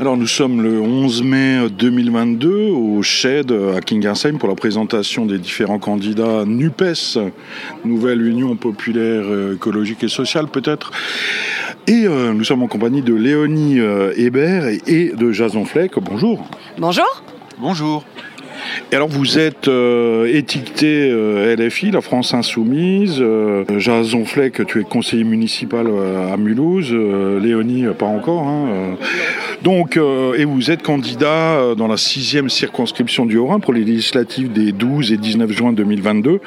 Alors 0.00 0.16
nous 0.16 0.26
sommes 0.26 0.60
le 0.60 0.80
11 0.80 1.22
mai 1.22 1.68
2022 1.70 2.70
au 2.70 3.00
SHED 3.00 3.52
à 3.76 3.80
Kingersheim 3.80 4.38
pour 4.38 4.48
la 4.48 4.56
présentation 4.56 5.24
des 5.24 5.38
différents 5.38 5.78
candidats 5.78 6.44
NUPES, 6.44 7.18
Nouvelle 7.84 8.20
Union 8.22 8.56
Populaire 8.56 9.22
euh, 9.24 9.54
Écologique 9.54 10.02
et 10.02 10.08
Sociale 10.08 10.48
peut-être. 10.48 10.90
Et 11.86 12.06
euh, 12.06 12.32
nous 12.32 12.42
sommes 12.42 12.64
en 12.64 12.66
compagnie 12.66 13.02
de 13.02 13.14
Léonie 13.14 13.78
euh, 13.78 14.12
Hébert 14.16 14.66
et 14.66 15.12
de 15.16 15.30
Jason 15.30 15.64
Fleck. 15.64 15.92
Bonjour. 16.00 16.44
Bonjour. 16.76 17.22
Bonjour. 17.58 18.04
Et 18.92 18.96
alors 18.96 19.08
vous 19.08 19.38
êtes 19.38 19.68
euh, 19.68 20.26
étiqueté 20.32 21.08
euh, 21.10 21.56
LFI, 21.56 21.90
la 21.90 22.00
France 22.00 22.34
Insoumise. 22.34 23.18
Euh, 23.20 23.64
Jason 23.78 24.24
Fleck, 24.24 24.66
tu 24.66 24.80
es 24.80 24.84
conseiller 24.84 25.24
municipal 25.24 25.86
à 26.32 26.36
Mulhouse. 26.36 26.92
Léonie, 26.92 27.86
pas 27.98 28.06
encore. 28.06 28.46
Hein. 28.46 28.96
Donc, 29.62 29.96
et 29.96 30.44
vous 30.44 30.70
êtes 30.70 30.82
candidat 30.82 31.74
dans 31.76 31.88
la 31.88 31.96
sixième 31.96 32.48
circonscription 32.48 33.26
du 33.26 33.38
Haut-Rhin 33.38 33.60
pour 33.60 33.72
les 33.72 33.84
législatives 33.84 34.52
des 34.52 34.72
12 34.72 35.12
et 35.12 35.16
19 35.16 35.50
juin 35.50 35.72
2022, 35.72 36.40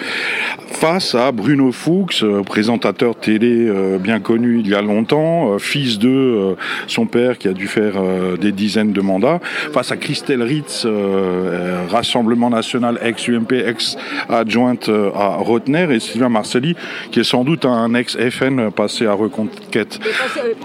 face 0.68 1.16
à 1.16 1.32
Bruno 1.32 1.72
Fuchs, 1.72 2.24
présentateur 2.46 3.16
télé 3.16 3.72
bien 4.00 4.20
connu 4.20 4.60
il 4.60 4.68
y 4.68 4.76
a 4.76 4.82
longtemps, 4.82 5.58
fils 5.58 5.98
de 5.98 6.56
son 6.88 7.06
père 7.06 7.38
qui 7.38 7.48
a 7.48 7.54
dû 7.54 7.68
faire 7.68 7.96
des 8.40 8.52
dizaines 8.52 8.94
de 8.94 9.02
mandats, 9.02 9.40
face 9.74 9.92
à 9.92 9.98
Christelle 9.98 10.44
Ritz, 10.44 10.86
euh, 10.86 11.86
Rassemblement 12.18 12.50
National 12.50 12.98
ex-UMP, 13.04 13.52
ex-adjointe 13.52 14.90
euh, 14.90 15.12
à 15.14 15.36
Rotner, 15.36 15.88
et 15.92 16.00
Sylvain 16.00 16.30
Marcelli, 16.30 16.76
qui 17.12 17.20
est 17.20 17.24
sans 17.24 17.44
doute 17.44 17.64
un 17.64 17.94
ex-FN 17.94 18.72
passé 18.72 19.06
à 19.06 19.14
Reconquête. 19.14 20.00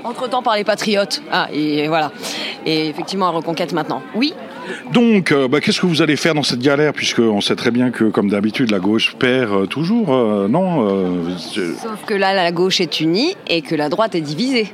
Entre 0.03 0.31
temps 0.31 0.43
par 0.43 0.57
les 0.57 0.65
Patriotes. 0.65 1.23
Ah, 1.31 1.49
et 1.53 1.89
voilà. 1.89 2.11
Et 2.65 2.89
effectivement, 2.89 3.27
à 3.27 3.31
Reconquête 3.31 3.75
maintenant. 3.75 4.01
Oui. 4.15 4.33
Donc, 4.95 5.31
euh, 5.31 5.47
bah, 5.47 5.61
qu'est-ce 5.61 5.81
que 5.81 5.87
vous 5.87 6.01
allez 6.01 6.17
faire 6.17 6.35
dans 6.35 6.43
cette 6.43 6.61
galère, 6.61 6.95
puisqu'on 6.95 7.43
sait 7.43 7.57
très 7.57 7.71
bien 7.71 7.91
que, 7.91 8.05
comme 8.05 8.31
d'habitude, 8.31 8.71
la 8.71 8.79
gauche 8.79 9.15
perd 9.19 9.53
euh, 9.53 9.67
toujours, 9.67 10.15
euh, 10.15 10.49
non 10.49 10.89
euh, 10.89 11.37
Sauf 11.37 12.05
que 12.07 12.15
là, 12.15 12.33
la 12.33 12.51
gauche 12.51 12.81
est 12.81 13.01
unie 13.01 13.37
et 13.47 13.61
que 13.61 13.75
la 13.75 13.91
droite 13.91 14.15
est 14.15 14.23
divisée. 14.23 14.73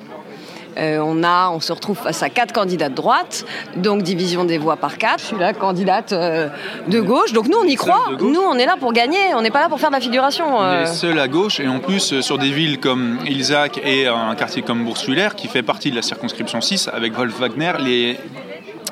Euh, 0.78 0.98
on, 1.00 1.24
a, 1.24 1.50
on 1.50 1.60
se 1.60 1.72
retrouve 1.72 1.96
face 1.96 2.22
à 2.22 2.30
quatre 2.30 2.52
candidats 2.52 2.88
de 2.88 2.94
droite, 2.94 3.44
donc 3.76 4.02
division 4.02 4.44
des 4.44 4.58
voix 4.58 4.76
par 4.76 4.96
quatre. 4.96 5.20
Je 5.20 5.24
suis 5.26 5.38
la 5.38 5.52
candidate 5.52 6.12
euh, 6.12 6.48
de 6.86 7.00
gauche, 7.00 7.32
donc 7.32 7.48
nous 7.48 7.58
on 7.58 7.64
y 7.64 7.74
croit. 7.74 8.10
Nous 8.20 8.40
on 8.40 8.54
est 8.56 8.66
là 8.66 8.76
pour 8.78 8.92
gagner, 8.92 9.18
on 9.34 9.42
n'est 9.42 9.50
pas 9.50 9.60
là 9.60 9.68
pour 9.68 9.80
faire 9.80 9.90
de 9.90 9.96
la 9.96 10.00
figuration. 10.00 10.58
On 10.58 10.62
euh. 10.62 10.82
est 10.82 10.86
seul 10.86 11.18
à 11.18 11.28
gauche 11.28 11.60
et 11.60 11.68
en 11.68 11.80
plus 11.80 12.12
euh, 12.12 12.22
sur 12.22 12.38
des 12.38 12.50
villes 12.50 12.78
comme 12.78 13.18
Ilzac 13.26 13.80
et 13.84 14.06
un 14.06 14.34
quartier 14.34 14.62
comme 14.62 14.84
Boursuiller 14.84 15.28
qui 15.36 15.48
fait 15.48 15.62
partie 15.62 15.90
de 15.90 15.96
la 15.96 16.02
circonscription 16.02 16.60
6 16.60 16.88
avec 16.92 17.14
Wolf 17.14 17.38
Wagner, 17.38 17.72
les 17.80 18.16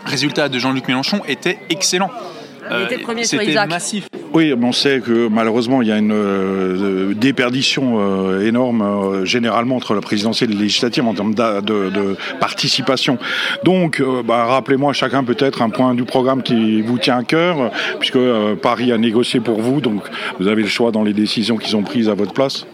résultats 0.04 0.48
de 0.48 0.58
Jean-Luc 0.58 0.88
Mélenchon 0.88 1.20
étaient 1.28 1.58
excellents. 1.70 2.10
Il 2.70 2.82
était 2.82 2.98
premier 2.98 3.24
sur 3.24 3.38
C'était 3.38 3.66
massif. 3.66 4.08
Oui, 4.36 4.52
mais 4.54 4.66
on 4.66 4.72
sait 4.72 5.00
que 5.00 5.28
malheureusement, 5.28 5.80
il 5.80 5.88
y 5.88 5.92
a 5.92 5.96
une 5.96 6.12
euh, 6.12 7.14
déperdition 7.14 7.94
euh, 8.00 8.46
énorme 8.46 8.82
euh, 8.82 9.24
généralement 9.24 9.76
entre 9.76 9.94
la 9.94 10.02
présidentielle 10.02 10.50
et 10.50 10.52
les 10.52 10.64
législatives 10.64 11.06
en 11.06 11.14
termes 11.14 11.32
de, 11.34 12.16
participation. 12.38 13.16
Donc, 13.64 14.02
bah, 14.26 14.44
rappelez-moi 14.44 14.92
chacun 14.92 15.24
peut-être 15.24 15.62
un 15.62 15.70
point 15.70 15.94
du 15.94 16.04
programme 16.04 16.42
qui 16.42 16.82
vous 16.82 16.98
tient 16.98 17.16
à 17.16 17.24
cœur, 17.24 17.70
puisque 17.98 18.18
Paris 18.60 18.92
a 18.92 18.98
négocié 18.98 19.40
pour 19.40 19.62
vous, 19.62 19.80
donc 19.80 20.02
vous 20.38 20.48
avez 20.48 20.60
le 20.60 20.68
choix 20.68 20.90
dans 20.90 21.02
les 21.02 21.14
décisions 21.14 21.56
qu'ils 21.56 21.74
ont 21.74 21.82
prises 21.82 22.10
à 22.10 22.14
votre 22.14 22.34
place. 22.34 22.66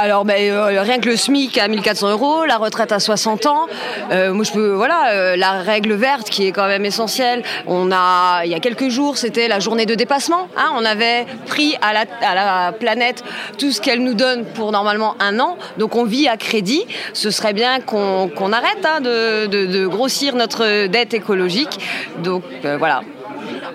Alors, 0.00 0.24
ben, 0.24 0.40
euh, 0.40 0.80
rien 0.80 1.00
que 1.00 1.08
le 1.08 1.16
SMIC 1.16 1.58
à 1.58 1.66
1400 1.66 2.10
euros, 2.10 2.44
la 2.44 2.56
retraite 2.56 2.92
à 2.92 3.00
60 3.00 3.46
ans. 3.46 3.66
Euh, 4.12 4.32
moi, 4.32 4.44
je 4.44 4.52
peux, 4.52 4.70
voilà, 4.70 5.10
euh, 5.10 5.34
la 5.34 5.54
règle 5.54 5.94
verte 5.94 6.30
qui 6.30 6.46
est 6.46 6.52
quand 6.52 6.68
même 6.68 6.84
essentielle. 6.84 7.42
Il 7.66 8.48
y 8.48 8.54
a 8.54 8.60
quelques 8.60 8.90
jours, 8.90 9.16
c'était 9.18 9.48
la 9.48 9.58
journée 9.58 9.86
de 9.86 9.96
dépassement. 9.96 10.46
Hein, 10.56 10.70
on 10.76 10.84
avait 10.84 11.26
pris 11.48 11.76
à 11.82 11.92
la, 11.92 12.70
planète 12.78 13.24
tout 13.58 13.72
ce 13.72 13.80
qu'elle 13.80 14.04
nous 14.04 14.14
donne 14.14 14.44
pour 14.44 14.70
normalement 14.70 15.16
un 15.18 15.40
an. 15.40 15.58
Donc, 15.78 15.96
on 15.96 16.04
vit 16.04 16.28
à 16.28 16.36
crédit. 16.36 16.86
Ce 17.12 17.32
serait 17.32 17.52
bien 17.52 17.80
qu'on 17.80 18.52
arrête 18.52 18.84
hein, 18.84 19.00
de, 19.00 19.86
grossir 19.88 20.36
notre 20.36 20.86
dette 20.86 21.12
écologique. 21.12 21.80
Donc, 22.22 22.44
voilà. 22.78 23.00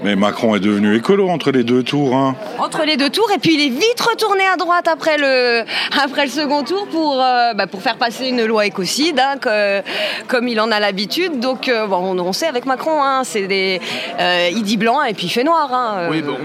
Mais 0.03 0.16
Macron 0.16 0.56
est 0.56 0.59
devenu 0.59 0.96
écolo 0.96 1.30
entre 1.30 1.52
les 1.52 1.64
deux 1.64 1.81
tours. 1.84 2.16
Hein. 2.16 2.36
Entre 2.59 2.84
les 2.86 2.97
deux 2.97 3.09
tours, 3.09 3.30
et 3.34 3.40
puis 3.40 3.53
il 3.56 3.62
est 3.66 3.69
vite 3.69 4.02
retourné 4.02 4.44
à 4.46 4.58
droite 4.58 4.88
après 4.88 5.18
le, 5.18 5.64
après 6.03 6.25
le 6.25 6.31
second 6.31 6.64
tour 6.64 6.88
pour, 6.88 7.22
euh, 7.22 7.53
bah, 7.53 7.68
pour 7.68 7.81
faire 7.81 7.96
passer 7.96 8.28
une 8.28 8.44
loi 8.46 8.66
écocide, 8.66 9.19
hein, 9.19 9.38
que- 9.40 9.81
comme 10.28 10.47
il 10.47 10.59
en 10.59 10.72
a 10.72 10.80
l'habitude. 10.80 11.40
Donc, 11.40 11.69
euh, 11.69 11.88
bon, 11.88 11.97
on, 11.97 12.19
on 12.19 12.34
sait 12.34 12.47
avec 12.47 12.66
Macron, 12.66 13.02
hein, 13.02 13.22
c'est 13.24 13.47
des, 13.47 13.80
euh, 14.19 14.50
il 14.52 14.63
dit 14.63 14.78
blanc 14.78 15.02
et 15.03 15.13
puis 15.13 15.28
il 15.28 15.30
fait 15.30 15.44
noir. 15.46 15.69
hein, 15.74 15.96
euh. 16.00 16.09
Oui, 16.12 16.22
bon, 16.22 16.36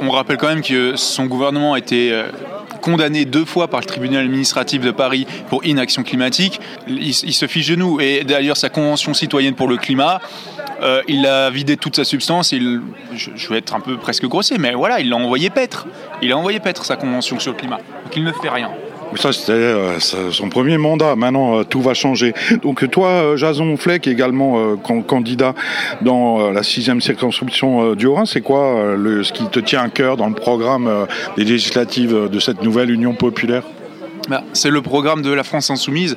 on, 0.00 0.10
rappelle 0.10 0.36
quand 0.38 0.48
même 0.48 0.62
que 0.62 0.96
son 0.96 1.26
gouvernement 1.26 1.74
a 1.74 1.78
été 1.78 2.24
condamné 2.80 3.24
deux 3.24 3.44
fois 3.44 3.68
par 3.68 3.80
le 3.80 3.86
tribunal 3.86 4.24
administratif 4.24 4.80
de 4.80 4.90
Paris 4.90 5.26
pour 5.48 5.64
inaction 5.64 6.02
climatique. 6.02 6.60
Il, 6.86 7.08
il 7.08 7.32
se 7.32 7.46
fiche 7.46 7.68
de 7.68 7.76
nous. 7.76 8.00
Et 8.00 8.24
d'ailleurs, 8.24 8.56
sa 8.56 8.68
convention 8.68 9.12
citoyenne 9.14 9.54
pour 9.54 9.68
le 9.68 9.76
climat, 9.76 10.20
euh, 10.84 11.02
il 11.08 11.26
a 11.26 11.50
vidé 11.50 11.76
toute 11.76 11.96
sa 11.96 12.04
substance. 12.04 12.52
Il, 12.52 12.80
je, 13.14 13.48
vais 13.48 13.58
être 13.58 13.74
un 13.74 13.80
peu 13.80 13.96
presque 13.96 14.26
grossier, 14.26 14.58
mais 14.58 14.74
voilà, 14.74 15.00
il 15.00 15.08
l'a 15.08 15.16
envoyé 15.16 15.50
paître. 15.50 15.86
Il 16.22 16.32
a 16.32 16.38
envoyé 16.38 16.60
paître 16.60 16.84
sa 16.84 16.96
convention 16.96 17.38
sur 17.38 17.52
le 17.52 17.58
climat. 17.58 17.78
Donc 18.04 18.16
il 18.16 18.24
ne 18.24 18.32
fait 18.32 18.48
rien. 18.48 18.70
Ça, 19.16 19.32
c'était 19.32 19.52
euh, 19.52 20.00
son 20.00 20.48
premier 20.48 20.76
mandat. 20.76 21.14
Maintenant, 21.14 21.60
euh, 21.60 21.64
tout 21.64 21.80
va 21.80 21.94
changer. 21.94 22.34
Donc, 22.62 22.90
toi, 22.90 23.36
Jason 23.36 23.76
Fleck, 23.76 24.08
également 24.08 24.76
can- 24.76 25.02
candidat 25.02 25.54
dans 26.00 26.50
la 26.50 26.62
sixième 26.62 27.00
circonscription 27.00 27.94
du 27.94 28.06
Haut-Rhin, 28.06 28.26
c'est 28.26 28.40
quoi 28.40 28.96
ce 28.96 29.32
qui 29.32 29.46
te 29.48 29.60
tient 29.60 29.82
à 29.82 29.88
cœur 29.88 30.16
dans 30.16 30.28
le 30.28 30.34
programme 30.34 31.06
des 31.36 31.44
législatives 31.44 32.28
de 32.28 32.40
cette 32.40 32.62
nouvelle 32.62 32.90
Union 32.90 33.14
populaire? 33.14 33.62
C'est 34.52 34.70
le 34.70 34.82
programme 34.82 35.22
de 35.22 35.30
la 35.30 35.44
France 35.44 35.70
Insoumise 35.70 36.16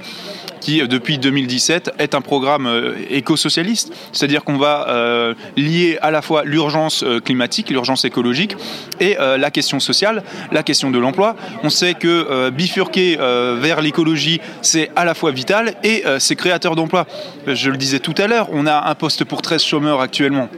qui, 0.62 0.82
euh, 0.82 0.88
depuis 0.88 1.18
2017, 1.18 1.92
est 2.00 2.16
un 2.16 2.22
programme 2.22 2.68
euh, 2.68 2.96
éco-socialiste. 3.10 3.94
C'est-à-dire 4.12 4.44
qu'on 4.44 4.58
va 4.58 4.88
euh, 4.90 5.34
lier 5.56 5.98
à 6.02 6.12
la 6.12 6.22
fois 6.22 6.44
l'urgence 6.44 7.06
climatique, 7.24 7.70
l'urgence 7.70 8.06
écologique 8.06 8.56
et 9.00 9.16
la 9.18 9.52
question 9.52 9.80
sociale, 9.80 10.24
la 10.52 10.64
question 10.64 10.92
de 10.92 11.00
l'emploi. 11.00 11.36
On 11.64 11.70
sait 11.70 11.94
que 11.94 12.50
bifurquer 12.50 13.18
vers 13.18 13.82
l'écologie, 13.82 14.42
c'est 14.62 14.92
à 14.96 15.06
la 15.06 15.14
fois 15.14 15.32
vital 15.32 15.76
et 15.84 16.04
c'est 16.20 16.36
créateur 16.36 16.76
d'emplois. 16.76 17.06
Je 17.46 17.70
le 17.70 17.78
disais 17.78 18.00
tout 18.00 18.16
à 18.18 18.28
l'heure, 18.28 18.50
on 18.52 18.66
a 18.66 18.90
un 18.90 18.96
poste 18.96 19.24
pour 19.24 19.42
13 19.42 19.64
chômeurs 19.64 20.02
actuellement 20.02 20.50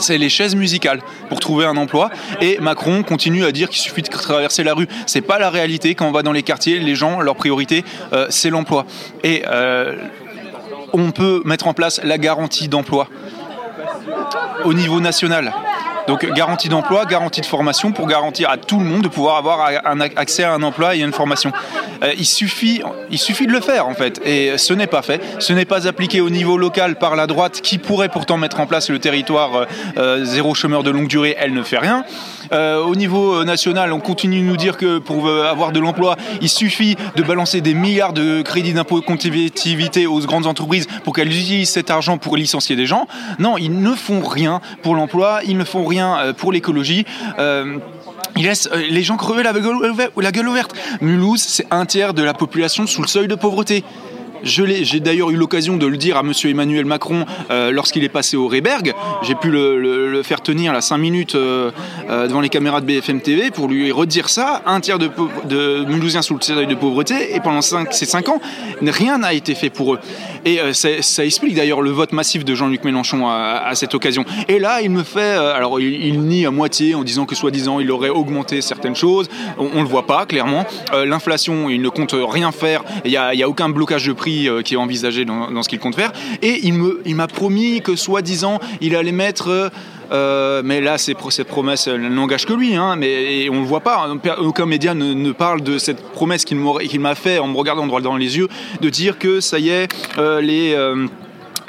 c'est 0.00 0.18
les 0.18 0.28
chaises 0.28 0.54
musicales 0.54 1.00
pour 1.28 1.40
trouver 1.40 1.66
un 1.66 1.76
emploi. 1.76 2.10
Et 2.40 2.58
Macron 2.60 3.02
continue 3.02 3.44
à 3.44 3.52
dire 3.52 3.68
qu'il 3.68 3.80
suffit 3.80 4.02
de 4.02 4.08
traverser 4.08 4.64
la 4.64 4.74
rue. 4.74 4.88
C'est 5.06 5.20
pas 5.20 5.38
la 5.38 5.50
réalité. 5.50 5.94
Quand 5.94 6.08
on 6.08 6.12
va 6.12 6.22
dans 6.22 6.32
les 6.32 6.42
quartiers, 6.42 6.78
les 6.78 6.94
gens, 6.94 7.20
leur 7.20 7.36
priorité, 7.36 7.84
euh, 8.12 8.26
c'est 8.30 8.50
l'emploi. 8.50 8.86
Et 9.22 9.42
euh, 9.46 9.96
on 10.92 11.10
peut 11.10 11.42
mettre 11.44 11.66
en 11.66 11.74
place 11.74 12.00
la 12.02 12.18
garantie 12.18 12.68
d'emploi 12.68 13.08
au 14.64 14.74
niveau 14.74 15.00
national. 15.00 15.52
Donc 16.06 16.26
garantie 16.32 16.68
d'emploi, 16.68 17.04
garantie 17.04 17.40
de 17.40 17.46
formation 17.46 17.92
pour 17.92 18.06
garantir 18.06 18.50
à 18.50 18.56
tout 18.56 18.78
le 18.78 18.84
monde 18.84 19.02
de 19.02 19.08
pouvoir 19.08 19.36
avoir 19.36 19.68
un 19.84 20.00
accès 20.00 20.44
à 20.44 20.52
un 20.52 20.62
emploi 20.62 20.96
et 20.96 21.02
à 21.02 21.04
une 21.04 21.12
formation. 21.12 21.52
Euh, 22.02 22.12
il, 22.16 22.26
suffit, 22.26 22.82
il 23.10 23.18
suffit 23.18 23.46
de 23.46 23.52
le 23.52 23.60
faire 23.60 23.86
en 23.86 23.94
fait 23.94 24.20
et 24.24 24.58
ce 24.58 24.74
n'est 24.74 24.86
pas 24.86 25.02
fait. 25.02 25.20
Ce 25.38 25.52
n'est 25.52 25.64
pas 25.64 25.86
appliqué 25.86 26.20
au 26.20 26.30
niveau 26.30 26.56
local 26.56 26.96
par 26.96 27.16
la 27.16 27.26
droite 27.26 27.60
qui 27.60 27.78
pourrait 27.78 28.08
pourtant 28.08 28.38
mettre 28.38 28.60
en 28.60 28.66
place 28.66 28.90
le 28.90 28.98
territoire 28.98 29.54
euh, 29.54 29.64
euh, 29.96 30.24
zéro 30.24 30.54
chômeur 30.54 30.82
de 30.82 30.90
longue 30.90 31.08
durée. 31.08 31.36
Elle 31.38 31.54
ne 31.54 31.62
fait 31.62 31.78
rien. 31.78 32.04
Euh, 32.52 32.82
au 32.82 32.96
niveau 32.96 33.44
national, 33.44 33.92
on 33.92 34.00
continue 34.00 34.40
de 34.40 34.44
nous 34.44 34.56
dire 34.56 34.76
que 34.76 34.98
pour 34.98 35.28
euh, 35.28 35.44
avoir 35.44 35.72
de 35.72 35.78
l'emploi, 35.78 36.16
il 36.40 36.48
suffit 36.48 36.96
de 37.16 37.22
balancer 37.22 37.60
des 37.60 37.74
milliards 37.74 38.12
de 38.12 38.42
crédits 38.42 38.72
d'impôt 38.72 39.00
compétitivité 39.02 40.06
aux 40.06 40.18
grandes 40.20 40.46
entreprises 40.46 40.88
pour 41.04 41.14
qu'elles 41.14 41.28
utilisent 41.28 41.70
cet 41.70 41.90
argent 41.90 42.18
pour 42.18 42.36
licencier 42.36 42.74
des 42.74 42.86
gens. 42.86 43.06
Non, 43.38 43.56
ils 43.56 43.80
ne 43.80 43.94
font 43.94 44.20
rien 44.20 44.60
pour 44.82 44.94
l'emploi, 44.96 45.40
ils 45.46 45.56
ne 45.56 45.64
font 45.64 45.84
rien 45.90 46.16
euh, 46.16 46.32
pour 46.32 46.52
l'écologie. 46.52 47.04
Euh, 47.38 47.78
ils 48.36 48.44
laissent 48.44 48.68
euh, 48.72 48.82
les 48.88 49.02
gens 49.02 49.16
crever 49.16 49.42
la 49.42 49.52
gueule 49.52 50.48
ouverte. 50.48 50.74
Mulhouse, 51.00 51.42
c'est 51.42 51.66
un 51.70 51.84
tiers 51.84 52.14
de 52.14 52.22
la 52.22 52.32
population 52.32 52.86
sous 52.86 53.02
le 53.02 53.08
seuil 53.08 53.28
de 53.28 53.34
pauvreté. 53.34 53.84
J'ai 54.42 55.00
d'ailleurs 55.00 55.30
eu 55.30 55.36
l'occasion 55.36 55.76
de 55.76 55.86
le 55.86 55.96
dire 55.96 56.16
à 56.16 56.22
Monsieur 56.22 56.50
Emmanuel 56.50 56.84
Macron 56.84 57.24
euh, 57.50 57.70
lorsqu'il 57.70 58.04
est 58.04 58.08
passé 58.08 58.36
au 58.36 58.48
Réberg. 58.48 58.94
J'ai 59.22 59.34
pu 59.34 59.50
le, 59.50 60.22
faire 60.22 60.40
tenir 60.40 60.72
là 60.72 60.80
5 60.80 60.98
minutes 60.98 61.34
euh, 61.34 61.70
euh, 62.08 62.26
devant 62.26 62.40
les 62.40 62.48
caméras 62.48 62.80
de 62.80 62.86
BFM 62.86 63.20
TV 63.20 63.50
pour 63.50 63.68
lui 63.68 63.90
redire 63.92 64.28
ça. 64.28 64.62
Un 64.66 64.80
tiers 64.80 64.98
de, 64.98 65.10
de 65.44 65.86
sous 66.22 66.34
le 66.34 66.40
seuil 66.40 66.66
de 66.66 66.74
pauvreté 66.74 67.34
et 67.34 67.40
pendant 67.40 67.62
ces 67.62 68.06
5 68.06 68.28
ans, 68.28 68.40
rien 68.82 69.18
n'a 69.18 69.32
été 69.32 69.54
fait 69.54 69.70
pour 69.70 69.94
eux. 69.94 69.98
Et 70.44 70.58
ça 70.72 71.24
explique 71.24 71.54
d'ailleurs 71.54 71.82
le 71.82 71.90
vote 71.90 72.12
massif 72.12 72.44
de 72.44 72.54
Jean-Luc 72.54 72.84
Mélenchon 72.84 73.28
à, 73.28 73.70
cette 73.74 73.94
occasion. 73.94 74.24
Et 74.48 74.58
là, 74.58 74.80
il 74.80 74.90
me 74.90 75.02
fait, 75.02 75.20
alors 75.20 75.80
il, 75.80 76.20
nie 76.22 76.46
à 76.46 76.50
moitié 76.50 76.94
en 76.94 77.04
disant 77.04 77.26
que 77.26 77.34
soi-disant 77.34 77.80
il 77.80 77.90
aurait 77.90 78.08
augmenté 78.08 78.60
certaines 78.60 78.96
choses. 78.96 79.28
On, 79.58 79.68
on 79.74 79.82
le 79.82 79.88
voit 79.88 80.06
pas 80.06 80.26
clairement. 80.26 80.64
L'inflation, 80.92 81.68
il 81.70 81.82
ne 81.82 81.88
compte 81.88 82.14
rien 82.14 82.52
faire. 82.52 82.82
Il 83.04 83.10
n'y 83.10 83.16
a 83.42 83.48
aucun 83.48 83.68
blocage 83.68 84.06
de 84.06 84.12
prix 84.12 84.29
prix 84.30 84.64
qui 84.64 84.74
est 84.74 84.76
envisagé 84.76 85.24
dans, 85.24 85.62
ce 85.62 85.68
qu'il 85.68 85.78
compte 85.78 85.94
faire. 85.94 86.12
Et 86.42 86.60
il 86.66 86.74
m'a 86.74 86.90
il 87.04 87.16
promis 87.32 87.80
que, 87.82 87.96
soi-disant, 87.96 88.58
il 88.80 88.94
allait 88.96 89.12
mettre 89.12 89.70
euh, 90.12 90.62
mais 90.64 90.80
là, 90.80 90.98
cette 90.98 91.16
promesse 91.46 91.88
n'engage 91.88 92.46
que 92.46 92.52
lui, 92.52 92.74
hein, 92.74 92.96
mais 92.96 93.48
on 93.50 93.56
ne 93.56 93.60
le 93.60 93.66
voit 93.66 93.80
pas. 93.80 94.08
Aucun 94.38 94.66
média 94.66 94.94
ne, 94.94 95.32
parle 95.32 95.62
de 95.62 95.78
cette 95.78 96.02
promesse 96.12 96.44
qu'il 96.44 96.58
m'a 96.58 97.14
fait 97.14 97.38
en 97.38 97.48
me 97.48 97.56
regardant 97.56 97.86
droit 97.86 98.00
dans 98.00 98.16
les 98.16 98.38
yeux, 98.38 98.48
de 98.80 98.90
dire 98.90 99.18
que 99.18 99.40
ça 99.40 99.58
y 99.58 99.68
est, 99.68 99.92
euh, 100.18 100.40
les 100.40 100.74
euh, 100.74 101.06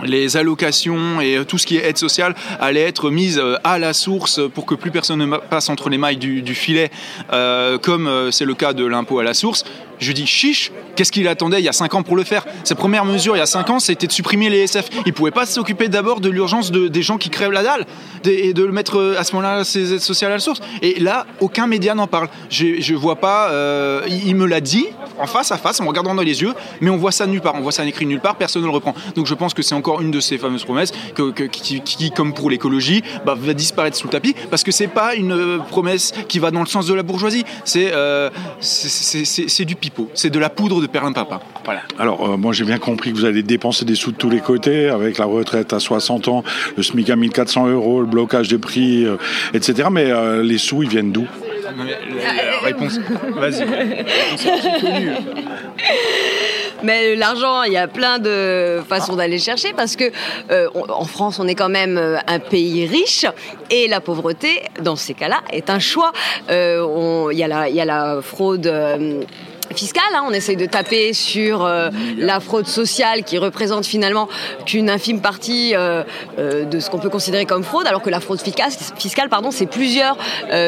les 0.04 0.36
allocations 0.36 1.22
et 1.22 1.46
tout 1.48 1.60
ce 1.60 1.68
qui 1.68 1.78
est 1.78 1.88
aide 1.88 1.98
sociale 1.98 2.34
allait 2.60 2.82
être 2.82 3.12
mise 3.12 3.40
à 3.64 3.78
la 3.78 3.94
source 3.94 4.40
pour 4.52 4.66
que 4.66 4.74
plus 4.74 4.90
personne 4.90 5.20
ne 5.20 5.38
passe 5.38 5.70
entre 5.70 5.92
les 5.92 6.00
mailles 6.00 6.18
du, 6.18 6.56
filet, 6.56 6.90
comme 7.84 8.10
c'est 8.32 8.46
le 8.46 8.56
cas 8.56 8.74
de 8.74 8.84
l'impôt 8.84 9.20
à 9.20 9.24
la 9.24 9.36
source. 9.36 9.64
Je 10.02 10.12
dis 10.14 10.26
chiche, 10.26 10.72
qu'est-ce 10.96 11.12
qu'il 11.12 11.28
attendait 11.28 11.60
il 11.60 11.64
y 11.64 11.70
a 11.70 11.74
5 11.74 11.94
ans 11.94 12.02
pour 12.02 12.16
le 12.16 12.24
faire? 12.24 12.44
Sa 12.64 12.74
première 12.74 13.06
mesure 13.06 13.36
il 13.36 13.40
y 13.40 13.42
a 13.42 13.46
5 13.46 13.70
ans, 13.70 13.80
c'était 13.80 14.08
de 14.08 14.12
supprimer 14.12 14.50
les 14.50 14.62
SF. 14.62 14.90
Il 15.06 15.14
pouvait 15.14 15.30
pas 15.30 15.46
s'occuper 15.46 15.90
d'abord 15.90 16.22
de 16.22 16.30
l'urgence 16.30 16.72
de, 16.72 16.88
des 16.88 17.04
gens 17.04 17.20
qui 17.20 17.30
crèvent 17.30 17.52
la 17.52 17.62
dalle 17.62 17.86
et 18.26 18.54
de 18.54 18.66
mettre 18.66 18.98
euh, 18.98 19.20
à 19.20 19.24
ce 19.24 19.36
moment-là 19.36 19.64
ces 19.64 19.94
aides 19.94 20.00
sociales 20.00 20.32
à 20.32 20.36
la 20.36 20.40
source. 20.40 20.60
Et 20.82 21.00
là, 21.00 21.28
aucun 21.40 21.68
média 21.68 21.94
n'en 21.94 22.08
parle. 22.08 22.30
Je, 22.50 22.82
je 22.82 22.96
vois 22.96 23.18
pas. 23.18 23.52
Euh, 23.52 24.02
il 24.08 24.36
me 24.36 24.48
l'a 24.48 24.60
dit 24.60 24.88
en 25.22 25.28
face 25.28 25.52
à 25.52 25.58
face, 25.58 25.80
en 25.80 25.86
regardant 25.86 26.16
dans 26.16 26.22
les 26.22 26.42
yeux, 26.42 26.54
mais 26.82 26.90
on 26.90 26.98
voit 26.98 27.12
ça 27.12 27.28
nulle 27.28 27.42
part. 27.42 27.56
On 27.56 27.62
voit 27.62 27.72
ça 27.72 27.86
écrit 27.86 28.06
nulle 28.06 28.20
part. 28.20 28.36
Personne 28.36 28.62
ne 28.62 28.68
le 28.68 28.74
reprend. 28.74 28.94
Donc 29.16 29.28
je 29.28 29.34
pense 29.34 29.54
que 29.54 29.62
c'est 29.62 29.76
encore 29.76 30.02
une 30.02 30.12
de 30.12 30.20
ces 30.20 30.38
fameuses 30.38 30.64
promesses 30.64 30.92
qui, 31.52 32.12
comme 32.12 32.34
pour 32.34 32.50
l'écologie, 32.50 33.04
bah, 33.26 33.36
va 33.38 33.54
disparaître 33.54 33.98
sous 33.98 34.08
le 34.08 34.12
tapis 34.12 34.36
parce 34.50 34.64
que 34.64 34.72
c'est 34.72 34.88
pas 34.88 35.16
une 35.16 35.32
euh, 35.32 35.58
promesse 35.60 36.14
qui 36.28 36.40
va 36.40 36.52
dans 36.52 36.62
le 36.62 36.66
sens 36.66 36.86
de 36.88 36.94
la 36.94 37.04
bourgeoisie. 37.04 37.46
C'est 37.66 37.92
c'est 38.60 39.66
du 39.66 39.76
pipeau 39.76 40.10
c'est 40.14 40.30
de 40.30 40.40
la 40.40 40.50
poudre 40.50 40.82
de 40.82 40.88
perlimpinpin. 40.88 41.40
Voilà. 41.66 41.82
Alors, 42.00 42.30
euh, 42.30 42.38
moi 42.38 42.54
j'ai 42.54 42.64
bien 42.64 42.78
compris 42.78 43.12
que 43.12 43.18
vous 43.18 43.26
allez 43.26 43.44
dépenser 43.44 43.86
des 43.86 43.96
sous 43.96 44.12
de 44.12 44.18
tous 44.18 44.30
les 44.30 44.40
côtés, 44.40 44.90
avec 44.90 45.18
la 45.18 45.26
retraite 45.26 45.74
à 45.74 45.80
60 45.80 46.28
ans, 46.28 46.44
le 46.78 46.84
SMIC 46.84 47.10
à 47.10 47.16
1400 47.16 47.68
euros, 47.68 48.02
le 48.02 48.08
blocage 48.08 48.48
des 48.48 48.58
prix, 48.58 49.06
euh, 49.06 49.18
etc. 49.54 49.90
Mais 49.92 50.12
euh, 50.12 50.44
les 50.44 50.58
sous, 50.58 50.84
ils 50.84 50.90
viennent 50.90 51.12
d'où? 51.12 51.26
La, 51.78 52.60
réponse, 52.64 53.00
vas-y. 53.36 53.66
Mais 56.84 57.16
l'argent, 57.16 57.62
il 57.64 57.74
y 57.74 57.78
a 57.78 57.88
plein 57.88 58.18
de 58.18 58.82
façons 58.88 59.16
d'aller 59.16 59.38
chercher 59.38 59.72
parce 59.74 59.96
que 59.96 60.12
en 60.74 61.06
France, 61.06 61.40
on 61.40 61.48
est 61.48 61.56
quand 61.56 61.70
même 61.70 62.00
un 62.28 62.40
pays 62.40 62.88
riche 62.88 63.26
et 63.70 63.88
la 63.88 64.02
pauvreté, 64.02 64.64
dans 64.82 64.96
ces 64.96 65.14
cas-là, 65.14 65.42
est 65.52 65.70
un 65.70 65.80
choix. 65.80 66.12
Il 66.50 67.30
y, 67.34 67.38
y, 67.38 67.44
a 67.82 67.86
la 67.86 68.20
fraude 68.22 68.68
fiscale. 69.74 70.04
Hein. 70.16 70.24
On 70.28 70.32
essaye 70.32 70.56
de 70.56 70.66
taper 70.66 71.14
sur 71.14 71.66
euh, 71.66 71.90
la 72.18 72.40
fraude 72.40 72.68
sociale 72.68 73.24
qui 73.24 73.38
représente 73.38 73.86
finalement 73.86 74.28
qu'une 74.66 74.90
infime 74.90 75.22
partie 75.22 75.76
euh, 75.76 76.04
euh, 76.40 76.66
de 76.66 76.80
ce 76.80 76.90
qu'on 76.90 77.00
peut 77.00 77.10
considérer 77.10 77.46
comme 77.46 77.64
fraude, 77.64 77.88
alors 77.88 78.02
que 78.02 78.10
la 78.10 78.20
fraude 78.20 78.42
fiscale, 78.42 78.72
c'est 79.52 79.66
plusieurs 79.70 80.18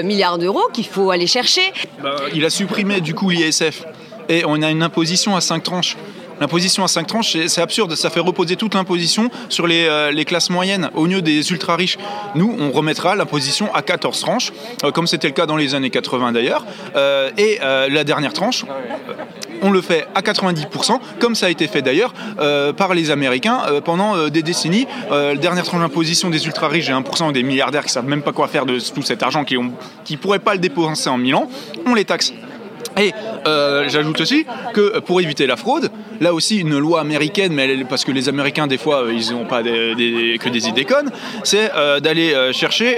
milliards 0.03 0.38
d'euros 0.38 0.63
qu'il 0.73 0.85
faut 0.85 1.11
aller 1.11 1.27
chercher. 1.27 1.61
Bah, 2.01 2.15
il 2.33 2.45
a 2.45 2.50
supprimé 2.50 3.01
du 3.01 3.13
coup 3.13 3.29
l'ISF 3.29 3.85
et 4.29 4.44
on 4.45 4.61
a 4.61 4.69
une 4.69 4.83
imposition 4.83 5.35
à 5.35 5.41
5 5.41 5.63
tranches. 5.63 5.97
L'imposition 6.39 6.83
à 6.83 6.88
5 6.88 7.07
tranches, 7.07 7.38
c'est 7.47 7.62
absurde. 7.62 7.95
Ça 7.95 8.09
fait 8.09 8.19
reposer 8.19 8.56
toute 8.56 8.74
l'imposition 8.74 9.30
sur 9.50 9.65
euh, 9.69 10.12
les, 10.12 10.25
classes 10.25 10.50
moyennes 10.50 10.89
au 10.95 11.06
lieu 11.06 11.21
des 11.21 11.51
ultra 11.51 11.75
riches. 11.75 11.97
Nous, 12.35 12.56
on 12.59 12.71
remettra 12.71 13.15
l'imposition 13.15 13.74
à 13.74 13.81
14 13.81 14.19
tranches, 14.19 14.51
euh, 14.83 14.91
comme 14.91 15.07
c'était 15.07 15.27
le 15.27 15.33
cas 15.33 15.45
dans 15.45 15.57
les 15.57 15.75
années 15.75 15.89
80 15.89 16.31
d'ailleurs. 16.31 16.65
Euh, 16.95 17.30
et 17.38 17.59
la 17.62 18.03
dernière 18.03 18.33
tranche, 18.33 18.65
on 19.62 19.71
le 19.71 19.81
fait 19.81 20.06
à 20.15 20.21
90%, 20.21 21.00
comme 21.19 21.35
ça 21.35 21.47
a 21.47 21.50
été 21.50 21.68
fait 21.68 21.81
d'ailleurs 21.81 22.13
par 22.77 22.94
les 22.94 23.12
Américains 23.12 23.59
pendant 23.85 24.27
des 24.27 24.41
décennies. 24.41 24.88
la 25.09 25.35
dernière 25.35 25.63
tranche 25.63 25.81
d'imposition 25.81 26.30
des 26.30 26.45
ultra 26.45 26.68
riches 26.68 26.89
et 26.89 26.94
1% 26.94 27.31
des 27.31 27.44
milliardaires 27.44 27.85
qui 27.85 27.91
savent 27.91 28.07
même 28.07 28.21
pas 28.21 28.31
quoi 28.31 28.47
faire 28.47 28.65
de 28.65 28.80
tout 28.80 29.01
cet 29.01 29.24
argent, 29.24 29.44
qui 29.44 29.57
ne 29.57 30.18
pourraient 30.18 30.39
pas 30.39 30.53
le 30.53 30.59
dépenser 30.59 31.09
en 31.09 31.18
Milan, 31.18 31.47
on 31.85 31.94
les 31.94 32.06
taxe. 32.06 32.33
Et 32.98 33.12
euh, 33.48 33.86
j'ajoute 33.90 34.22
aussi 34.22 34.45
que 34.74 35.00
pour 35.00 35.19
éviter 35.22 35.48
la 35.48 35.56
fraude, 35.56 35.90
là 36.22 36.34
aussi 36.34 36.60
une 36.60 36.78
loi 36.78 37.01
américaine, 37.01 37.54
mais 37.54 37.84
parce 37.86 38.06
que 38.06 38.12
les 38.12 38.30
Américains 38.30 38.68
des 38.68 38.78
fois 38.78 39.06
ils 39.12 39.31
n'ont 39.31 39.45
pas 39.45 39.63
que 39.63 40.50
des 40.50 40.68
idées 40.68 40.86
connes, 40.86 41.12
c'est 41.44 41.72
euh, 41.75 42.00
d'aller 42.00 42.34
euh, 42.34 42.54
chercher 42.54 42.98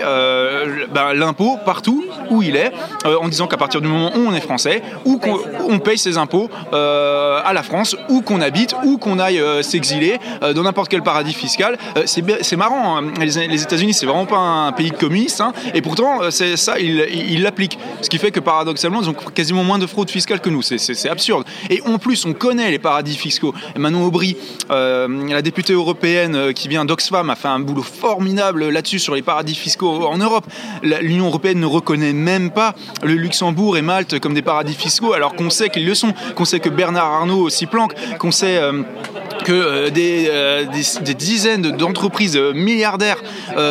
ben, 0.93 1.13
l'impôt 1.13 1.57
partout 1.65 2.03
où 2.29 2.41
il 2.41 2.55
est, 2.55 2.71
en 3.05 3.27
disant 3.27 3.47
qu'à 3.47 3.57
partir 3.57 3.81
du 3.81 3.87
moment 3.87 4.11
où 4.15 4.19
on 4.27 4.33
est 4.33 4.41
français, 4.41 4.81
ou 5.05 5.17
qu'on 5.17 5.79
paye 5.79 5.97
ses 5.97 6.17
impôts 6.17 6.49
à 6.71 7.51
la 7.53 7.63
France, 7.63 7.95
ou 8.09 8.21
qu'on 8.21 8.41
habite, 8.41 8.75
ou 8.83 8.97
qu'on 8.97 9.19
aille 9.19 9.41
s'exiler 9.61 10.17
dans 10.41 10.63
n'importe 10.63 10.89
quel 10.89 11.01
paradis 11.01 11.33
fiscal. 11.33 11.77
c'est 12.05 12.55
marrant, 12.55 12.97
hein. 12.97 13.13
les, 13.19 13.63
États-Unis 13.63 13.93
c'est 13.93 14.05
vraiment 14.05 14.25
pas 14.25 14.37
un 14.37 14.71
pays 14.71 14.91
communiste, 14.91 15.41
hein, 15.41 15.53
et 15.73 15.81
pourtant 15.81 16.19
c'est 16.31 16.57
ça 16.57 16.79
ils 16.79 17.41
l'appliquent, 17.41 17.79
ce 18.01 18.09
qui 18.09 18.17
fait 18.17 18.31
que 18.31 18.39
paradoxalement 18.39 19.01
ils 19.01 19.09
ont 19.09 19.13
quasiment 19.13 19.63
moins 19.63 19.79
de 19.79 19.84
fraude 19.87 20.09
fiscale 20.09 20.39
que 20.39 20.49
nous. 20.49 20.61
C'est 20.61 21.09
absurde. 21.09 21.45
Et 21.69 21.81
en 21.85 21.97
plus, 21.97 22.25
on 22.25 22.33
connaît 22.33 22.71
les 22.71 22.79
paradis 22.79 23.15
fiscaux. 23.15 23.53
Manon 23.77 24.05
Aubry, 24.05 24.37
euh, 24.71 25.29
la 25.29 25.41
députée 25.41 25.73
européenne 25.73 26.35
euh, 26.35 26.51
qui 26.53 26.67
vient 26.67 26.85
d'Oxfam, 26.85 27.29
a 27.29 27.35
fait 27.35 27.47
un 27.47 27.59
boulot 27.59 27.83
formidable 27.83 28.69
là-dessus 28.69 28.99
sur 28.99 29.15
les 29.15 29.21
paradis 29.21 29.55
fiscaux 29.55 30.05
en 30.05 30.17
Europe. 30.17 30.45
L'Union 30.83 31.27
européenne 31.27 31.59
ne 31.59 31.65
reconnaît 31.65 32.13
même 32.13 32.51
pas 32.51 32.75
le 33.03 33.13
Luxembourg 33.13 33.77
et 33.77 33.81
Malte 33.81 34.19
comme 34.19 34.33
des 34.33 34.41
paradis 34.41 34.73
fiscaux, 34.73 35.13
alors 35.13 35.35
qu'on 35.35 35.49
sait 35.49 35.69
qu'ils 35.69 35.85
le 35.85 35.95
sont, 35.95 36.13
qu'on 36.35 36.45
sait 36.45 36.59
que 36.59 36.69
Bernard 36.69 37.11
Arnault 37.11 37.49
s'y 37.49 37.65
planque, 37.65 37.93
qu'on 38.17 38.31
sait 38.31 38.57
euh, 38.57 38.83
que 39.45 39.89
des, 39.89 40.29
des, 41.01 41.13
dizaines 41.13 41.71
d'entreprises 41.71 42.37
milliardaires 42.37 43.21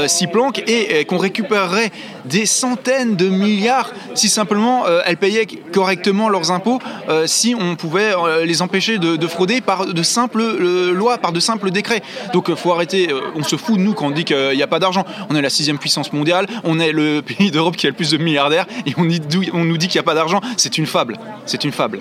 s'y 0.07 0.27
planquent 0.27 0.63
et 0.67 1.05
qu'on 1.05 1.19
récupérerait 1.19 1.91
des 2.25 2.47
centaines 2.47 3.17
de 3.17 3.29
milliards 3.29 3.93
si 4.15 4.29
simplement 4.29 4.85
elles 5.05 5.17
payaient 5.17 5.47
correctement 5.73 6.29
leurs 6.29 6.51
impôts 6.51 6.81
euh, 7.09 7.27
si 7.27 7.55
on 7.59 7.77
pouvait 7.77 8.15
euh, 8.15 8.45
les 8.45 8.63
empêcher 8.63 8.99
de, 8.99 9.27
frauder 9.27 9.61
par 9.61 9.87
de 9.87 10.03
simples 10.03 10.41
euh, 10.41 10.93
lois, 10.93 11.19
par 11.19 11.33
de 11.33 11.41
simples 11.41 11.71
décrets. 11.71 12.03
Donc 12.33 12.47
il 12.49 12.57
faut 12.57 12.73
arrêter, 12.73 13.09
on 13.35 13.43
se 13.43 13.57
fout 13.57 13.77
de 13.77 13.81
nous 13.81 13.95
quand 13.95 14.07
on 14.07 14.11
dit 14.11 14.25
qu'il 14.25 14.57
n'y 14.57 14.63
a 14.63 14.67
pas 14.67 14.79
d'argent. 14.79 15.05
On 15.31 15.35
est 15.35 15.43
la 15.43 15.51
sixième 15.51 15.79
puissance 15.79 16.13
mondiale, 16.13 16.47
on 16.65 16.81
est 16.81 16.93
le 16.93 17.23
pays 17.27 17.51
d'Europe 17.51 17.77
qui 17.77 17.87
a 17.87 17.91
le 17.91 17.97
plus 17.97 18.11
de 18.11 18.19
milliardaires 18.19 18.67
et 18.87 18.95
on, 18.97 19.09
on 19.53 19.65
nous 19.65 19.77
dit 19.77 19.89
qu'il 19.89 19.99
n'y 19.99 20.05
a 20.05 20.05
pas 20.05 20.15
d'argent. 20.15 20.41
C'est 20.57 20.79
une 20.79 20.87
fable. 20.87 21.19
C'est 21.47 21.65
une 21.65 21.73
fable. 21.73 22.01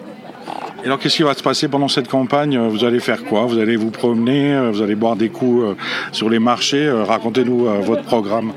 Alors, 0.85 0.99
qu'est-ce 0.99 1.15
qui 1.15 1.23
va 1.23 1.33
se 1.33 1.43
passer 1.43 1.67
pendant 1.69 1.87
cette 1.87 2.09
campagne? 2.09 2.57
Vous 2.57 2.83
allez 2.83 2.99
faire 2.99 3.23
quoi? 3.23 3.45
Vous 3.45 3.57
allez 3.57 3.77
vous 3.77 3.91
promener 3.91 4.69
Vous 4.71 4.81
allez 4.81 4.95
boire 4.95 5.15
des 5.15 5.29
coups 5.29 5.77
sur 6.11 6.29
les 6.29 6.39
marchés 6.39 6.89
Racontez-nous 6.89 7.65
votre 7.83 8.03
programme 8.03 8.53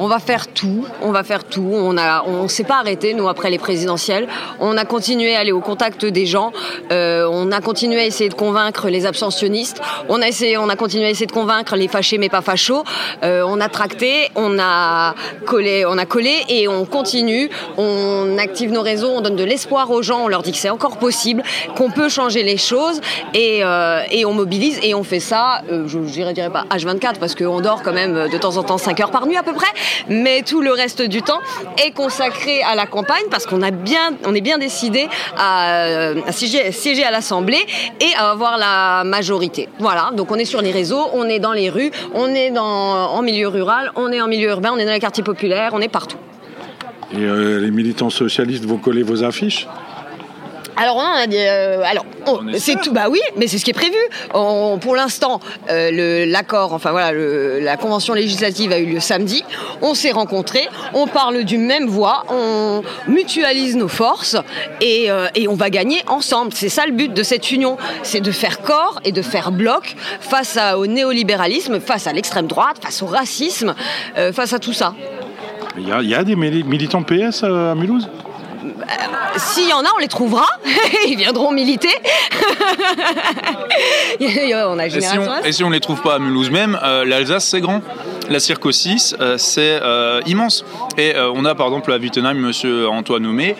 on 0.00 0.06
va 0.06 0.20
faire 0.20 0.46
tout, 0.46 0.86
on 1.02 1.10
va 1.10 1.24
faire 1.24 1.44
tout. 1.44 1.70
On 1.72 1.96
a, 1.96 2.22
on 2.24 2.46
s'est 2.48 2.64
pas 2.64 2.78
arrêté 2.78 3.14
nous 3.14 3.28
après 3.28 3.50
les 3.50 3.58
présidentielles. 3.58 4.28
On 4.60 4.76
a 4.76 4.84
continué 4.84 5.34
à 5.34 5.40
aller 5.40 5.52
au 5.52 5.60
contact 5.60 6.04
des 6.04 6.24
gens. 6.24 6.52
Euh, 6.92 7.28
on 7.30 7.50
a 7.50 7.60
continué 7.60 8.00
à 8.00 8.06
essayer 8.06 8.30
de 8.30 8.34
convaincre 8.34 8.88
les 8.88 9.06
abstentionnistes. 9.06 9.80
On 10.08 10.22
a 10.22 10.28
essayé, 10.28 10.56
on 10.56 10.68
a 10.68 10.76
continué 10.76 11.06
à 11.06 11.10
essayer 11.10 11.26
de 11.26 11.32
convaincre 11.32 11.74
les 11.76 11.88
fâchés 11.88 12.18
mais 12.18 12.28
pas 12.28 12.42
fachos. 12.42 12.84
Euh, 13.24 13.42
on 13.46 13.60
a 13.60 13.68
tracté, 13.68 14.30
on 14.36 14.58
a 14.60 15.14
collé, 15.46 15.84
on 15.84 15.98
a 15.98 16.06
collé 16.06 16.44
et 16.48 16.68
on 16.68 16.84
continue. 16.84 17.50
On 17.76 18.38
active 18.38 18.70
nos 18.70 18.82
réseaux, 18.82 19.10
on 19.10 19.20
donne 19.20 19.36
de 19.36 19.44
l'espoir 19.44 19.90
aux 19.90 20.02
gens. 20.02 20.20
On 20.24 20.28
leur 20.28 20.42
dit 20.42 20.52
que 20.52 20.58
c'est 20.58 20.70
encore 20.70 20.98
possible, 20.98 21.42
qu'on 21.76 21.90
peut 21.90 22.08
changer 22.08 22.42
les 22.42 22.56
choses 22.56 23.00
et, 23.34 23.60
euh, 23.62 24.02
et 24.10 24.24
on 24.24 24.32
mobilise 24.32 24.78
et 24.82 24.94
on 24.94 25.02
fait 25.02 25.20
ça. 25.20 25.62
je 25.68 25.98
dirais, 25.98 26.32
dirais 26.32 26.50
pas 26.50 26.64
H24 26.70 27.18
parce 27.18 27.34
qu'on 27.34 27.60
dort 27.60 27.82
quand 27.82 27.92
même 27.92 28.28
de 28.28 28.38
temps 28.38 28.56
en 28.56 28.62
temps 28.62 28.78
5 28.78 29.00
heures 29.00 29.10
par 29.10 29.26
nuit 29.26 29.36
à 29.36 29.42
peu 29.42 29.52
près 29.52 29.66
mais 30.08 30.42
tout 30.42 30.60
le 30.60 30.72
reste 30.72 31.02
du 31.02 31.22
temps 31.22 31.40
est 31.84 31.92
consacré 31.92 32.62
à 32.62 32.74
la 32.74 32.86
campagne 32.86 33.24
parce 33.30 33.46
qu'on 33.46 33.62
a 33.62 33.70
bien, 33.70 34.10
on 34.24 34.34
est 34.34 34.40
bien 34.40 34.58
décidé 34.58 35.08
à, 35.36 36.12
siéger, 36.30 37.04
à 37.04 37.10
l'Assemblée 37.10 37.64
et 38.00 38.14
à 38.16 38.30
avoir 38.30 38.58
la 38.58 39.04
majorité. 39.04 39.68
Voilà, 39.78 40.10
donc 40.14 40.30
on 40.30 40.36
est 40.36 40.44
sur 40.44 40.62
les 40.62 40.70
réseaux, 40.70 41.06
on 41.12 41.24
est 41.24 41.38
dans 41.38 41.52
les 41.52 41.70
rues, 41.70 41.90
on 42.14 42.28
est 42.28 42.56
en 42.58 43.22
milieu 43.22 43.48
rural, 43.48 43.92
on 43.96 44.10
est 44.12 44.20
en 44.20 44.28
milieu 44.28 44.50
urbain, 44.50 44.70
on 44.74 44.78
est 44.78 44.84
dans 44.84 44.92
les 44.92 45.00
quartiers 45.00 45.24
populaires, 45.24 45.70
on 45.74 45.80
est 45.80 45.88
partout. 45.88 46.18
Et 47.12 47.22
euh, 47.22 47.60
les 47.60 47.70
militants 47.70 48.10
socialistes 48.10 48.64
vont 48.64 48.76
coller 48.76 49.02
vos 49.02 49.24
affiches? 49.24 49.66
Alors 50.78 50.96
on 50.96 51.00
a 51.00 51.26
dit, 51.26 51.36
euh, 51.38 51.82
alors 51.84 52.06
c'est 52.56 52.80
tout, 52.80 52.92
bah 52.92 53.06
oui, 53.10 53.18
mais 53.36 53.48
c'est 53.48 53.58
ce 53.58 53.64
qui 53.64 53.70
est 53.70 53.74
prévu. 53.74 53.96
pour 54.30 54.94
l'instant, 54.94 55.40
euh, 55.70 56.24
l'accord, 56.26 56.72
enfin 56.72 56.92
voilà, 56.92 57.12
la 57.12 57.76
convention 57.76 58.14
législative 58.14 58.70
a 58.70 58.78
eu 58.78 58.86
lieu 58.86 59.00
samedi. 59.00 59.42
On 59.82 59.94
s'est 59.94 60.12
rencontrés, 60.12 60.68
on 60.94 61.08
parle 61.08 61.42
d'une 61.42 61.66
même 61.66 61.88
voix, 61.88 62.24
on 62.30 62.82
mutualise 63.08 63.76
nos 63.76 63.88
forces 63.88 64.36
et, 64.80 65.10
euh, 65.10 65.26
et 65.34 65.48
on 65.48 65.54
va 65.54 65.68
gagner 65.68 66.00
ensemble. 66.06 66.52
C'est 66.54 66.68
ça 66.68 66.86
le 66.86 66.92
but 66.92 67.12
de 67.12 67.22
cette 67.24 67.50
union, 67.50 67.76
c'est 68.04 68.20
de 68.20 68.30
faire 68.30 68.60
corps 68.60 69.00
et 69.04 69.10
de 69.10 69.22
faire 69.22 69.50
bloc 69.50 69.96
face 70.20 70.58
au 70.76 70.86
néolibéralisme, 70.86 71.80
face 71.80 72.06
à 72.06 72.12
l'extrême 72.12 72.46
droite, 72.46 72.76
face 72.80 73.02
au 73.02 73.06
racisme, 73.06 73.74
face 74.32 74.52
à 74.52 74.60
tout 74.60 74.72
ça. 74.72 74.94
Il 75.76 75.88
y, 75.88 75.92
a, 75.92 76.02
il 76.02 76.08
y 76.08 76.14
a 76.14 76.24
des 76.24 76.36
militants 76.36 77.02
PS 77.02 77.42
à 77.42 77.74
Mulhouse? 77.74 78.08
S'il 79.36 79.68
y 79.68 79.72
en 79.72 79.80
a, 79.80 79.88
on 79.94 79.98
les 79.98 80.08
trouvera. 80.08 80.46
Ils 81.06 81.16
viendront 81.16 81.52
militer. 81.52 81.88
on 84.20 84.78
a 84.78 84.86
et, 84.86 84.90
si 84.90 85.18
on, 85.18 85.44
et 85.44 85.52
si 85.52 85.64
on 85.64 85.70
les 85.70 85.80
trouve 85.80 86.02
pas 86.02 86.14
à 86.14 86.18
Mulhouse 86.18 86.50
même, 86.50 86.78
euh, 86.82 87.04
l'Alsace 87.04 87.46
c'est 87.46 87.60
grand. 87.60 87.82
La 88.30 88.40
Circo 88.40 88.70
6, 88.70 89.16
euh, 89.20 89.38
c'est 89.38 89.80
euh, 89.82 90.20
immense. 90.26 90.64
Et 90.96 91.14
on 91.16 91.44
a 91.44 91.54
par 91.54 91.66
exemple 91.66 91.92
à 91.92 91.98
Wittenheim 91.98 92.34
Monsieur 92.34 92.88
Antoine 92.88 93.22
Noumé 93.22 93.56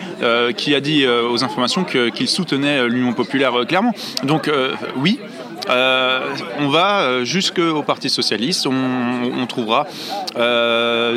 qui 0.57 0.75
a 0.75 0.81
dit 0.81 1.05
aux 1.07 1.43
informations 1.43 1.83
qu'il 1.83 2.27
soutenait 2.27 2.87
l'Union 2.87 3.13
populaire 3.13 3.53
clairement. 3.67 3.93
Donc 4.23 4.49
oui, 4.97 5.19
on 5.67 6.69
va 6.69 7.23
jusqu'au 7.23 7.81
Parti 7.83 8.09
socialiste, 8.09 8.67
on, 8.67 9.41
on 9.41 9.45
trouvera 9.45 9.87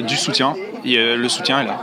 du 0.01 0.17
soutien. 0.17 0.55
le 0.85 1.29
soutien 1.29 1.61
est 1.61 1.67
là. 1.67 1.81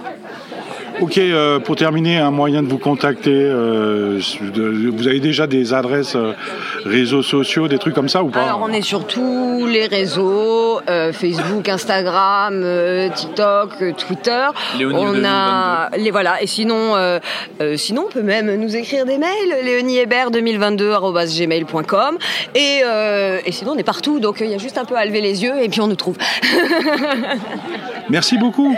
Ok, 1.01 1.17
euh, 1.17 1.59
pour 1.59 1.75
terminer, 1.77 2.17
un 2.17 2.31
moyen 2.31 2.61
de 2.61 2.67
vous 2.67 2.77
contacter, 2.77 3.31
euh, 3.33 4.19
vous 4.91 5.07
avez 5.07 5.21
déjà 5.21 5.47
des 5.47 5.73
adresses 5.73 6.15
euh, 6.15 6.33
réseaux 6.85 7.23
sociaux, 7.23 7.69
des 7.69 7.77
trucs 7.77 7.95
comme 7.95 8.09
ça 8.09 8.21
ou 8.23 8.29
pas 8.29 8.43
Alors 8.43 8.59
on 8.61 8.73
est 8.73 8.81
sur 8.81 9.07
tous 9.07 9.65
les 9.65 9.87
réseaux, 9.87 10.81
Facebook, 11.13 11.69
Instagram, 11.69 12.65
TikTok, 13.15 13.95
Twitter. 13.97 14.47
on 14.81 15.23
a 15.23 15.89
les 15.97 16.11
voilà. 16.11 16.41
Et 16.41 16.47
sinon, 16.47 16.95
sinon 17.75 18.07
on 18.07 18.11
peut 18.11 18.23
même 18.23 18.55
nous 18.55 18.75
écrire 18.75 19.05
des 19.05 19.17
mails, 19.17 19.55
léoniehébert2022@gmail.com 19.63 22.17
et, 22.55 22.81
et 23.45 23.51
sinon 23.51 23.73
on 23.73 23.77
est 23.77 23.83
partout, 23.83 24.19
donc 24.19 24.41
il 24.41 24.49
y 24.49 24.55
a 24.55 24.57
juste 24.57 24.77
un 24.77 24.85
peu 24.85 24.95
à 24.95 25.05
lever 25.05 25.21
les 25.21 25.43
yeux 25.43 25.61
et 25.61 25.69
puis 25.69 25.79
on 25.81 25.87
nous 25.87 25.95
trouve. 25.95 26.17
Merci 28.09 28.37
beaucoup. 28.37 28.75